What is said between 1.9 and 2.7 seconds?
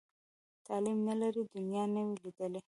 نه وي لیدلې.